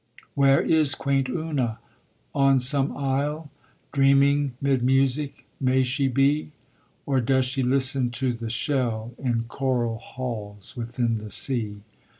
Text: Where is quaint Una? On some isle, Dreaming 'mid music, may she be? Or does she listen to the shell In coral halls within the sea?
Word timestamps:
Where 0.33 0.59
is 0.59 0.95
quaint 0.95 1.29
Una? 1.29 1.77
On 2.33 2.57
some 2.57 2.97
isle, 2.97 3.51
Dreaming 3.91 4.53
'mid 4.59 4.81
music, 4.81 5.45
may 5.59 5.83
she 5.83 6.07
be? 6.07 6.53
Or 7.05 7.21
does 7.21 7.45
she 7.45 7.61
listen 7.61 8.09
to 8.13 8.33
the 8.33 8.49
shell 8.49 9.13
In 9.19 9.43
coral 9.43 9.99
halls 9.99 10.75
within 10.75 11.19
the 11.19 11.29
sea? 11.29 11.81